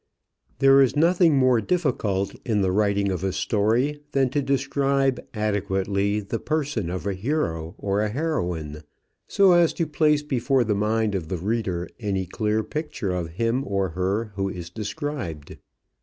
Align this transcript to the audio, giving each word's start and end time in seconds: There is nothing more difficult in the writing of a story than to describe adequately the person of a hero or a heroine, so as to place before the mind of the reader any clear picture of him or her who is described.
There 0.57 0.81
is 0.81 0.95
nothing 0.95 1.37
more 1.37 1.61
difficult 1.61 2.33
in 2.43 2.61
the 2.61 2.71
writing 2.71 3.11
of 3.11 3.23
a 3.23 3.31
story 3.31 4.01
than 4.13 4.31
to 4.31 4.41
describe 4.41 5.19
adequately 5.35 6.21
the 6.21 6.39
person 6.39 6.89
of 6.89 7.05
a 7.05 7.13
hero 7.13 7.75
or 7.77 8.01
a 8.01 8.09
heroine, 8.09 8.81
so 9.27 9.51
as 9.51 9.73
to 9.73 9.85
place 9.85 10.23
before 10.23 10.63
the 10.63 10.73
mind 10.73 11.13
of 11.13 11.27
the 11.27 11.37
reader 11.37 11.87
any 11.99 12.25
clear 12.25 12.63
picture 12.63 13.11
of 13.11 13.27
him 13.33 13.63
or 13.67 13.89
her 13.89 14.31
who 14.33 14.49
is 14.49 14.71
described. 14.71 15.59